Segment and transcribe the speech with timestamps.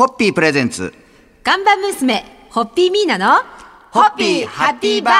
[0.00, 0.94] ホッピープレゼンツ。
[1.44, 3.42] ガンバ娘、ホッピーミーナの、
[3.90, 5.14] ホッピーハッピーバー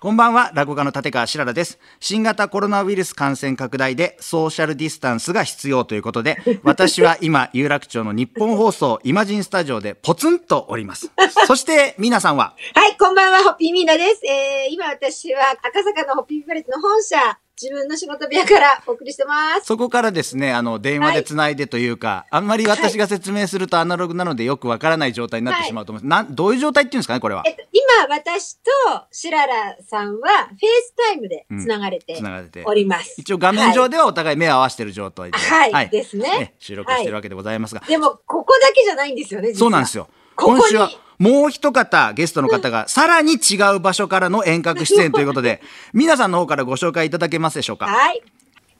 [0.00, 1.78] こんばんは、落語家の立川しららです。
[2.00, 11.12] 新型コロナウイルス感染拡大でソーシャルディスタンスが必要ということで、 私は今、有楽町の日本放送イマジンスタジオでポツンとおります。
[11.46, 14.22] そして、皆さんは、はい、こんばんは、ホッピーミーナです。
[14.26, 19.66] えー、今私は赤坂のホッピープレットの本社、自分の仕事部屋からお送りしてます。
[19.66, 26.24] そこからですね、あの、電話でつないでというか、あんまり私が説明するとアナログなのでよくわからない状態になってしまうと思います。
[26.24, 27.42] なん、どういう状態っていうんですかね、これは。
[27.46, 27.52] え。
[27.52, 28.70] っと、今私と
[29.12, 32.64] シララさんは FaceTime でつながれてつながれて。
[32.66, 33.14] おります。
[33.18, 35.88] 一応画面上ではお互い目を合わせてる状態で、はい。
[35.90, 36.54] ですね。
[36.58, 40.08] 収録してるわけでございますが、でも、ここだけじゃないんですよね、そうなんですよ。
[40.34, 45.60] ここに今週はもう一方ゲストの方がさらに違う場所からの遠隔出演ということで、
[45.92, 47.86] 皆さんの方からご紹介いただけますでしょうか？
[47.86, 48.22] はい。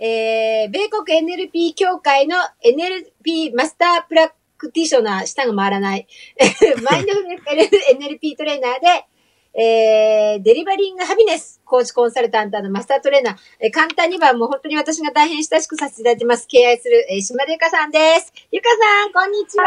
[0.01, 6.07] えー、米国 NLP 協会の NLP マスタープラクティショナー、舌が回らない。
[6.91, 7.39] マインドフルネ
[7.69, 9.07] ス NLP トレーナーで、
[9.57, 16.47] えー、デリバリングハビネス、コーチコンサルタントのマスタートレーナー、えー簡単にはもう本当に私が大変親しくさせていただいてます。
[16.49, 18.33] 敬愛する、えー、島田ゆかさんです。
[18.51, 19.65] ゆかさん、こんにちは。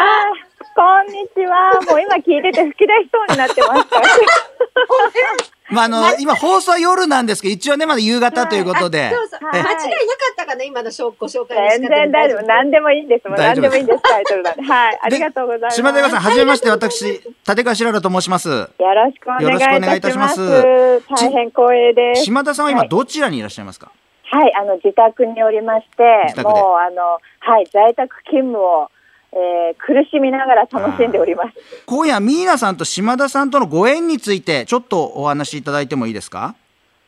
[0.76, 1.72] こんにちは。
[1.90, 4.47] もう今聞いてて吹き出しそうになってます。
[5.70, 9.10] まあ、あの、今放送は夜なんですけど、一応ね、まだ夕方ということで。
[9.10, 9.46] そうそう。
[9.46, 9.84] はい間違いなか
[10.32, 12.46] ったかな、今の紹ご紹介全方然大丈夫。
[12.46, 13.28] 何でもいいんです。
[13.28, 14.02] もう何でもいいんです。
[14.04, 14.62] タイトルなんで。
[14.62, 15.00] はい。
[15.02, 15.76] ありがとうございます。
[15.76, 18.50] 島田さん、はじめまして、私、立川しららと申します。
[18.50, 20.30] よろしくお願いいよろしくお願いいたたしま。
[20.30, 22.24] すす大変光栄です。
[22.24, 23.92] 島田さんは今はいどちらにいらっしゃいますか、
[24.24, 24.54] はい。
[24.56, 27.66] あの、自宅におりまして自、宅でもう、あの、はい。
[27.72, 28.90] 在宅勤務を、
[29.34, 31.50] えー苦しみながら楽しんでおります。
[31.86, 36.56] 今夜、ミーナさんと島田さんとのご縁について、ちょっとお話しいただいてもいいですか？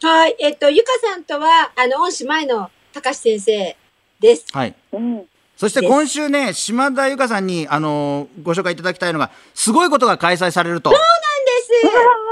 [0.01, 0.35] はい。
[0.39, 3.75] えっと、ゆかさんとは、あの、恩師前の高橋先生
[4.19, 4.45] です。
[4.53, 4.75] はい。
[4.93, 5.25] うん。
[5.57, 10.89] そして今週ね、島田由香さんに、あのーご紹介いただきたいのが、すごいことが開催されると。
[10.91, 11.69] です。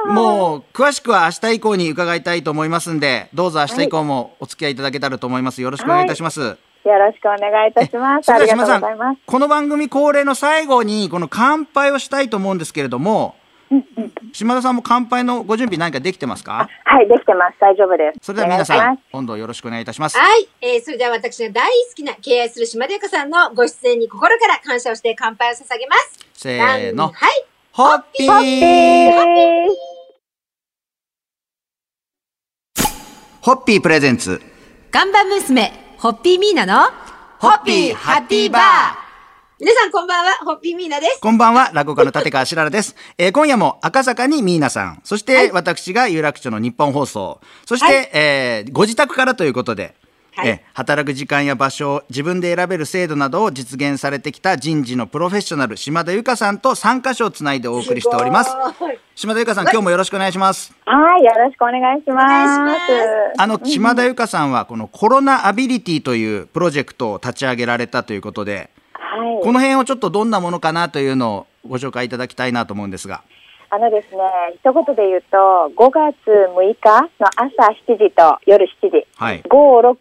[0.14, 5.62] もう、詳しくは明日以降に伺いたいと思いますんで、どうぞ明日以降もお付き合いいただけたらと思います。
[5.62, 6.58] よろしくお願いいたします。
[6.88, 8.32] よろしくお願いいたします。
[8.32, 13.36] ありがとうございますん。、この番組恒例の最後に、この乾杯をしたいと思うんですけれども、
[14.32, 16.70] 島田さんも乾杯のご準備何かできてますか？
[16.86, 17.58] はい、できてます。
[17.60, 18.20] 大丈夫です。
[18.28, 20.18] それでは皆さん今度よろしくお願いいたします。
[20.18, 20.48] はい。
[20.62, 26.20] えー、それでは私が大好きな敬愛する島田ゆかさんのご出演に心から感謝をして乾杯を捧げます。
[26.34, 27.08] せーの。
[27.08, 27.14] はい。
[27.74, 28.46] ホッピーます。
[33.42, 34.42] ホッピープレゼンツ。
[34.92, 36.92] ガンバ娘、ホッピーミーナの、
[37.40, 38.62] ホッピーハッピーバー。
[39.60, 41.20] 皆さんこんばんは、ホッピーミーナです。
[41.20, 42.96] こんばんは、落語家の立川しららです。
[43.18, 48.10] えー今夜も赤坂にミーナさん、そして私が有楽町の日本放送、そして、はい。
[48.14, 49.96] えーご自宅からということで、
[50.38, 58.56] はいえー働く時間や場所を自分で選べる制度などを実現されてきた人事のプロフェッショナル、島田由香さんと3カ所をつないでお送りしております。
[59.16, 60.72] 島田由香さん、今日もよろしくお願いします。
[60.86, 63.42] はい、よろしくお願いします。
[63.42, 69.44] あの、島田由香さんは、このコロナアビリティというプロジェクトを立ち上げられたということで、はい。
[69.44, 73.24] この辺をちょっとどんなものかなというのをご紹介いただきたいなと思うんですが。
[73.70, 74.22] あのですね、
[74.56, 75.38] 一言で言うと、
[75.76, 79.42] 5月6日の朝7時と夜7時、はい。
[79.44, 79.98] 567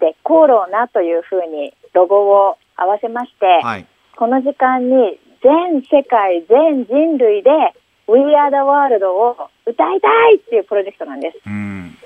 [0.00, 3.86] でコロナというふうにロゴを合わせまして、はい。
[4.16, 7.50] この時間に全世界、全人類で
[8.08, 11.38] We Are the World を歌いたいっていうプロジェクトなんです。
[11.46, 11.96] うん。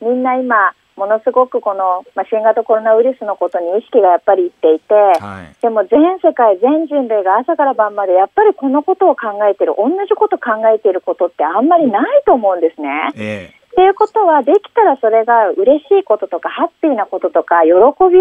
[0.00, 5.54] みんな今、ものすごくこの、まあ、新型コロナウイルスのことに意識がやっぱりいっていて、はい。
[5.62, 12.90] でも全世界全人類が朝から晩までやっぱりこのことを考えてる同じこと考えていることってあんまりないと思うんですね。
[13.14, 18.18] えっていうことはできたらそれが嬉しいこととかハッピーなこととか喜び、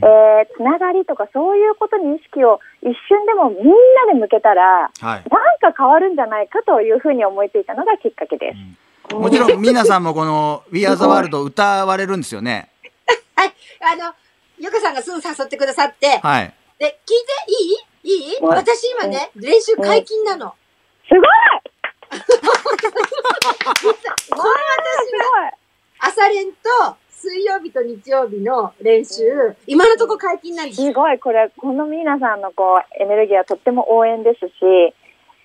[0.00, 5.24] えーつながりとかそういうことに意識を一瞬でもみんなで向けたらえはい。
[5.28, 8.83] なんか変わるんじゃないかというふうに思いついたのがきっかけです。
[9.10, 12.70] もちろん、皆さんもこの We Are the World を歌われるんですよね。
[13.36, 13.52] はい。
[13.80, 14.14] あの、
[14.58, 16.54] ゆかさんがすぐ誘ってくださって、はい。
[16.78, 17.16] で、聞い
[18.04, 18.12] て？
[18.12, 18.30] いい？
[18.32, 18.42] いい？
[18.42, 18.58] はい。
[18.58, 20.54] 私今ね、練習解禁なの。
[21.08, 21.24] すごい！
[24.30, 24.54] この私
[26.00, 29.22] 朝練と水曜日と日曜日の練習、
[29.66, 31.18] 今のとこ解禁なんですすごい。
[31.18, 34.94] これこの皆さんのこうエネルギーはとっても応援ですし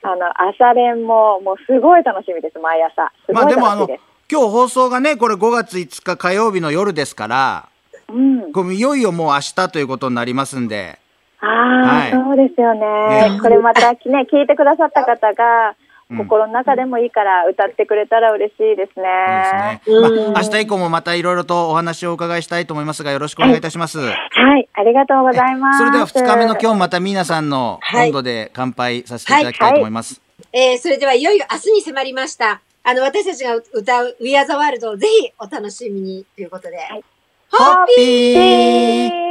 [0.02, 3.12] あの朝練ももうすごい楽しみです毎朝。
[3.26, 3.88] すごいまあでもあの
[4.32, 7.70] 今日放送がね、これ5月5日火曜日の夜ですから、
[8.10, 11.00] うん、これいよいよもう明日ということになりますんで、
[11.42, 12.12] ああ、はい。
[12.12, 13.32] そうですよね。
[13.32, 14.00] ねこれまたね
[14.32, 15.76] 聞いてくださった方が
[16.18, 19.82] 心の中でもいいから歌ってくれたら嬉しいですね。
[19.86, 20.34] そうですね。
[20.34, 24.00] まあ、明日以降もまたいろいろとお話をお伺いしたいと思いますが、よろしくお願いいたします。
[24.00, 24.14] は
[24.58, 25.80] い、ありがとうございます。
[25.80, 30.20] それでは2日目の今日また皆さんの温度で乾杯させていただきたいと思います。
[30.52, 32.62] えー、それではいよいよ明日に迫りました。
[32.84, 36.78] あの、私たちが歌う We Are the World をぜひお楽しみにということで。
[36.78, 37.04] い
[37.52, 39.30] ホッピー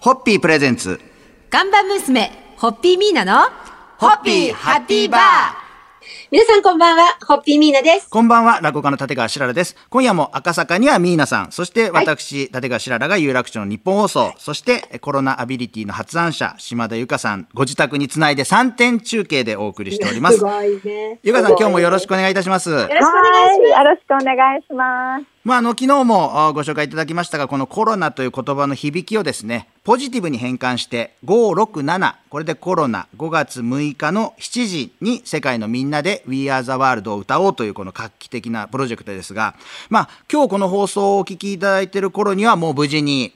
[0.00, 0.98] ホッピープレゼンツ。
[1.50, 2.30] 看板娘、
[2.62, 3.50] ホッピーミーナの、
[3.98, 5.20] ホッピーハッピーバー
[6.30, 8.08] 皆さんこんばんは、ホッピーミーナです。
[8.08, 9.74] こんばんは、落語家の立川しららです。
[9.90, 20.38] 今夜も赤坂にはミーナさん、そして私、立川しららが有楽町の日本放送、そしてコロナアビリティの発案者、島田由香さん、ご自宅につないで3点中継でお送りしております。
[20.38, 21.18] ごいね。
[21.24, 22.70] 由香さん、今日もよろしくお願いいたします。
[22.70, 23.72] よろしくお願いします。
[23.72, 25.41] はい、よろしくお願いします。
[25.44, 39.56] まあ、あの昨日もご紹介いただきましたがこのコロナという言葉の響きをですねポジティブに変換して567これでコロナ5月6日の7時に世界のみんなで We Are the World を歌おうというこの画期的なプロジェクトですが
[39.90, 43.32] まあ今日この放送をお聞きいただいている頃にはもう無事に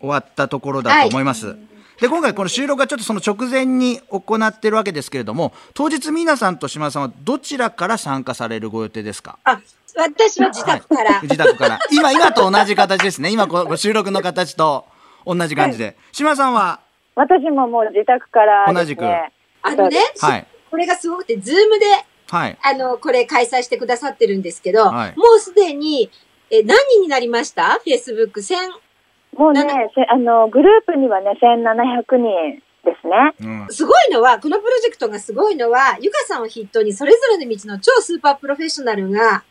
[0.00, 1.56] 終わったところだと思います。
[2.00, 9.38] で今回この収録がちょっとその直前に行っているわけですけれども当日皆さんと島田さんはどちらから参加されるご予定ですか？
[9.44, 9.60] あ、
[9.96, 11.14] 私は自宅から。
[11.14, 11.78] はい自宅から。
[11.90, 13.30] 今、今と同じ形ですね。
[13.30, 14.86] 今、この収録の形と
[15.24, 15.96] 同じ感じで。
[16.12, 16.80] 島さんは、
[17.14, 18.74] 私ももう自宅からね。
[18.74, 20.46] 同じくあのね、はい。
[20.70, 21.86] これがすごくて、ズームで、
[22.28, 22.58] はい。
[22.62, 26.10] あの、これ開催してくださってるんですけど、はいもうすでに、
[26.50, 28.56] え、何人になりました ?Facebook 1000。
[29.36, 33.34] もうねなん、せあの、グループにはね、1700人ですね。
[33.40, 33.66] うん。
[33.70, 39.44] すごいのは、このプロジェクトがすごいのは、ゆかさんを筆頭にそれぞれの道の超スーパープロフェッショナルが、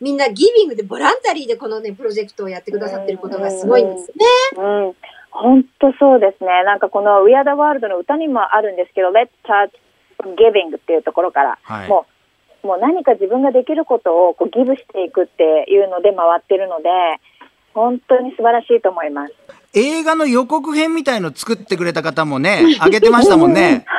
[0.00, 4.86] みんなギビングでボランタリーでこのね、プロジェクトをやってくださってることがすごいんですよね。
[4.86, 4.94] うん。
[5.30, 6.64] 本当そうですね。
[6.64, 9.70] なんかこの We Are the World の歌にもあるんですけど、Let's start
[10.36, 12.06] giving っていうところから、はいも
[12.64, 16.88] う、もう何か自分ができることをこうギブしていくっていうので回ってるので、
[17.74, 19.34] 本当に素晴らしいと思います。
[19.74, 23.84] 映画の予告編みたいの作ってくれた方もね、あげてましたもんね。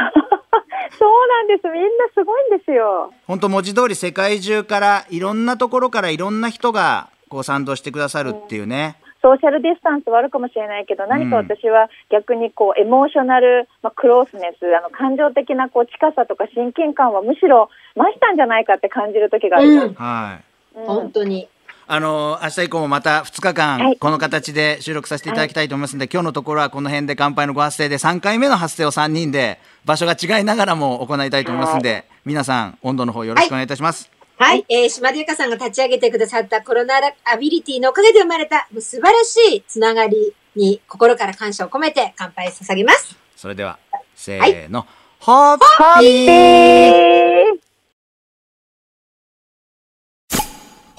[1.00, 1.68] そうなんです。
[1.69, 3.13] みんなすごいんですよ。
[3.25, 8.98] 本当文字通り世界中から、いろんなところからいろんな人が、こう賛同してくださるっていうね。
[9.22, 19.94] ソーシャルディスタンスはあるかもしれないけど、何か私は逆にこう、エモーショナル、まあ、クロースネス、あの、感情的なこう、近さとか親近感はむしろ増したんじゃないかって感じる時があります。
[19.96, 20.80] はい。
[20.80, 21.50] うん本当に。
[21.91, 34.12] あの明日以降もまた2日間、はいこの形で収録させていただきたいと思いますので、今日のところはこの辺で乾杯のご発声で3回目の発声を3人で場所が違いながらも行いたいと思いますので、皆さん温度の方よろしくお願いいたします。
[34.38, 34.63] はい。
[34.69, 36.94] えー、島田由香さんが立ち上げてくださったコロナ
[37.25, 43.18] アビリティのおかげで生まれた素晴らしいつながりに心から感謝を込めて乾杯捧げます。
[43.36, 43.80] それでは
[44.15, 44.86] せーの、
[45.19, 45.57] ホッ
[46.00, 47.08] ピー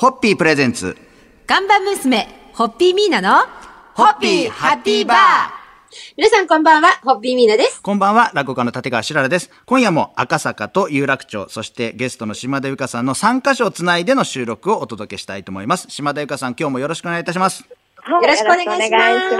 [0.00, 0.96] ホッピープレゼンツ
[1.46, 3.46] 看板娘、ホッピーミーナの、
[3.92, 5.16] ホッピーハッピーバー
[6.16, 7.82] 皆さんこんばんは、ホッピーミーナです。
[7.82, 9.50] こんばんは、落語家の立川しららです。
[9.66, 15.86] 今夜も赤坂と有楽町、そしてゲストの島田由香さんの3カ所をつないでの収録をお届けしたいと思います。
[15.90, 17.62] 島田由香さん、今日もよろしくお願いいたします。
[18.02, 18.90] はいよろしくお願いし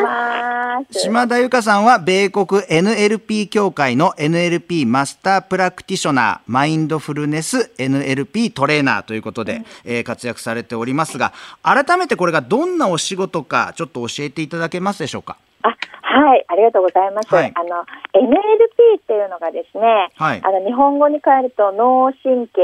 [0.02, 0.98] ます。
[1.00, 15.36] 島田由香さんは米国 NLP 協会の NLP マスタープラクティショナーマインドフルネス NLP トレーナーということで、えー活躍されておりますが改めてこれがどんなお仕事かちょっと教えていただけますでしょうか？
[15.62, 15.68] あ
[16.02, 17.32] はい、ありがとうございます。
[17.34, 22.60] はいあの NLP っていうのがですね、はいあの日本語に変えると脳神経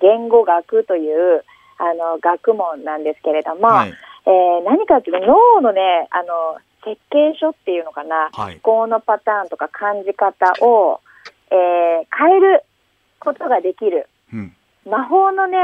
[0.00, 1.44] 言語学という
[1.78, 3.92] あの学問なんですけれども、はい
[4.26, 8.54] えー何かというと脳のねあの設計書っていうのかな、はい。
[8.54, 11.00] 思考のパターンとか感じ方を、
[11.50, 12.64] えー変える
[13.18, 14.08] ことができる。
[14.32, 14.54] うん。
[14.88, 15.58] 魔法のね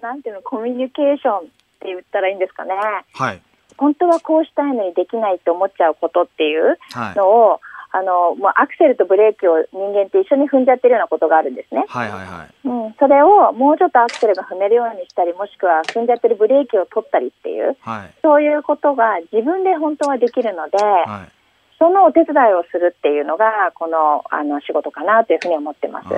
[0.00, 1.48] なんていうのコミュニケーションって
[1.86, 2.74] 言ったらいいんですかね。
[3.14, 3.42] はい。
[3.76, 7.16] 本当はこうしたいのにできないって思っちゃうことっていうはい。
[7.16, 7.60] のを、
[7.92, 11.84] あの、もうアクセルとブレーキを人間って一緒に踏んじゃってるようなことがあるんですね。
[11.88, 12.94] はいはいはいうん。
[12.98, 21.39] それをもうちょっとアクセルが踏めるようにしたり、もしくは踏んじゃってるブレーキを取ったりっていう、はいそういうことが自分で本当はできるので、はい
[21.80, 26.08] そのお手伝いをするっていうのが、この、あの、仕事かなというふうに思ってます。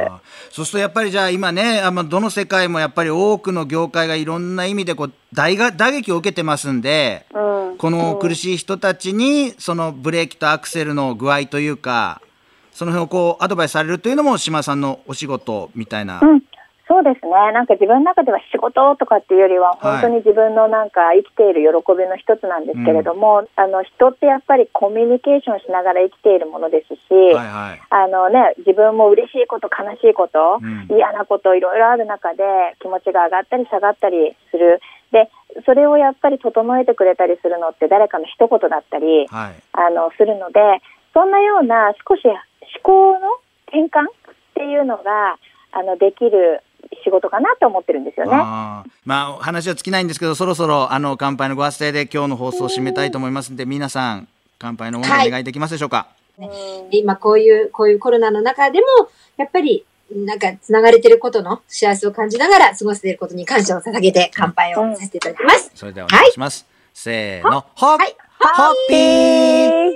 [0.51, 7.79] そうするとやっぱりじゃあ今ねあのどの世界もやっぱり多くの業界がいろんな意味でこう大が打撃を受けてますんでうん。
[7.79, 12.21] この苦しい人たちにそのブレーキとアクセルの具合というか
[12.73, 16.43] その辺をこうアドバイスされるというのも島田さんのお仕事みたいな、うん、
[16.93, 17.33] そうですね。
[17.57, 27.81] なんか自分の中では仕事とかっていうよりは、本当に自分のなんか生きている喜びの一つなんですけれども、あの人ってやっぱりコミュニケーションしながら生きているものですし、はいはい。
[27.89, 32.45] あのね、自分も嬉しいこと、悲しいこと、うん嫌なこと、いろいろある中で
[32.83, 34.83] 気持ちが上がったり下がったりする。
[35.13, 35.31] で、
[35.65, 39.55] それをやっぱり整えてくれたりするのって誰かの一言だったり、はい。
[39.73, 40.61] あの、するので、
[41.15, 42.37] そんなような少し思
[42.83, 45.39] 考の転換っていうのが、
[45.73, 46.61] あの、できる
[47.05, 48.33] 仕事かなと思ってるんですよね。
[48.35, 48.91] あー。
[49.05, 54.29] まあ話は尽きないんですけどそろそろあの乾杯のご発声で今日の放送を締めたいと思いますんで皆さん
[54.63, 56.07] 乾杯のお願いできますでしょうか、
[56.93, 58.87] 今こういう、こういうコロナの中でも、
[59.37, 59.85] やっぱり、
[60.15, 65.73] なんか、繋がれてることの幸せを感じながら過ごせていることに感謝を捧げて乾杯をさせていただきます。
[65.75, 67.65] それではお願いします、せーの。
[67.75, 69.95] ホッ、はいホッピー。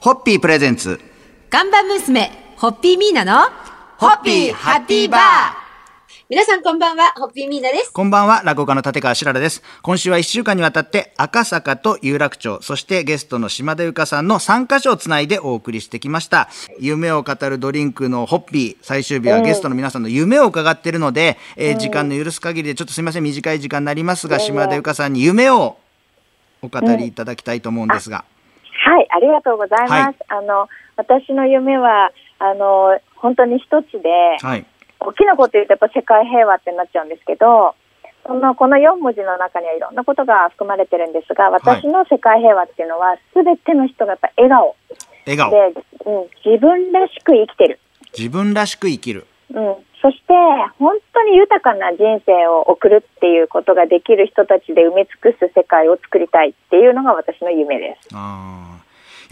[0.00, 1.00] ホッピープレゼンツ。
[1.50, 2.30] 看板娘、
[2.62, 3.50] ホッピーミーナの、
[3.98, 5.20] ホッピーハッピーバー
[6.28, 7.92] 皆さんこんばんは、ホッピーミーナです。
[7.92, 9.64] こんばんは、落語家の立川しららです。
[9.82, 16.50] 今週は1週間にわたって、赤坂と有楽町、そしてゲストの島田由香さんの3カ所をつないでお送りしてきました。
[16.78, 25.78] 夢を語るドリンクのホッピー、最終日はゲストの皆さんの夢を伺っているので、えー時間の許す限りで、ちょっとすみません、短い時間になりますが、島田由香さんに夢を
[26.62, 28.24] お語りいただきたいと思うんですが。
[28.84, 29.90] はい、ありがとうございます。
[29.90, 34.10] はいあの、私の夢は、あの、本当に一つで、
[34.42, 34.66] はい。
[34.98, 37.74] 大きなこと言うとやっぱ世界平和ってなっちゃうんですけど、
[38.26, 44.74] そのこの4文字の中にはいろんなことが含まれてるんですが、私の世界平和っていうのは、すべての人がやっぱ笑顔
[45.26, 45.50] 笑顔。
[45.50, 45.58] で、
[46.06, 47.78] うん、自分らしく生きてる。
[48.16, 49.26] 自分らしく生きる。
[49.54, 50.34] うん、そして、
[50.78, 58.08] 本当に豊かな人生を送るっていうことができる人たちで埋め尽くす世界を作りたいっていうのが私の夢です。
[58.14, 58.71] あー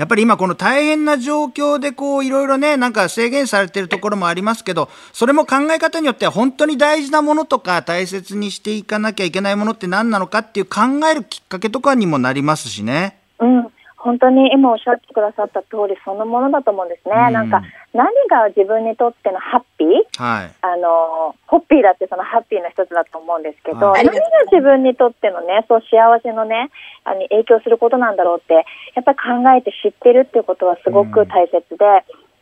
[0.00, 13.19] やっぱり今この大変な状況でこういろいろねなんか制限されてるところもありますけどそれも考え方によっては本当に大事なものとか大切にしていかなきゃいけないものって何なのかっていう考えるきっかけとかにもなりますしね。
[13.40, 17.14] うん、本当に今おっしゃってくださった通りそのものだと思うんですね。
[17.14, 20.23] うんなんか何が自分にとってのハッピー？
[20.23, 20.52] はい。
[20.62, 26.71] あの、ホッピーだってそのハッピーの一つだと思うんですけど、はい何が自分にとってのね、そう幸せのね、
[27.04, 28.64] あの影響することなんだろうって、
[28.95, 31.85] やっぱり考えて知ってるっていうことはすごく大切で、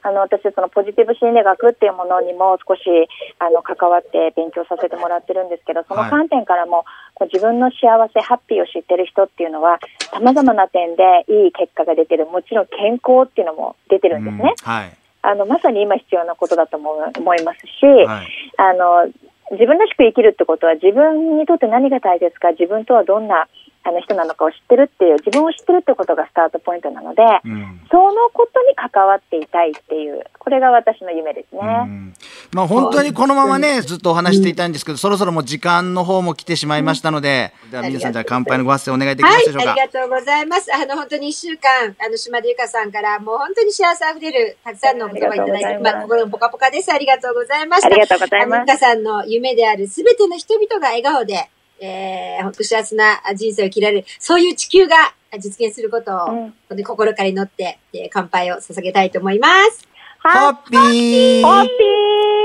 [0.02, 2.80] あの、私、そのポジティブ心理学っていうものにも少し、
[3.38, 9.80] あの、関わって勉強させてもらってるんですけど、その観点からも、こう自分の幸せ、ハッピーを知ってる人っていうのは、
[10.12, 12.26] 様々な点でいい結果が出てる。
[12.26, 14.54] もちろん健康っていうのも出てるんですね。
[14.66, 14.92] うんはい。
[15.20, 18.28] あの、まさに今必要なことだと思う思いますし、はい。
[18.56, 19.10] あの、
[19.50, 23.48] 自分らしく生きるってことは自分にとって何が大切か、自分とはどんな
[23.84, 27.80] あの人なのかを知ってるっていう、自分を知ってるってことがスタートポイントなので、うん。
[27.90, 31.60] そのことに関わっていたいっていう、これが私の夢ですね。
[31.62, 32.14] うん
[32.52, 39.72] まあ本当にこのままねずっとお話していたいんですけど、そろそろもう時間の方も来てしまいましたので、では皆さんじゃあ乾杯のご発声お願いできまはいすでしょうか。
[39.72, 40.74] ありがとうございます。
[40.74, 46.92] あの、本当に一週間、あの、島田由香さんから、もう本当に幸せあふれる、たくさんのお言葉いただいて、まあ、心もポカポカです。
[46.92, 47.88] ありがとうございました。
[47.88, 54.96] ありがとうございますあの由香さんの夢である、すべての人々が笑顔で、えー、本当幸せな人生を生きられる、そういう地球が
[55.38, 56.34] 実現することを、うん。
[56.36, 59.88] 本当に心から祈って、えー乾杯を捧げたいと思います。
[60.22, 61.42] ホッピー。
[61.42, 62.37] ホッピー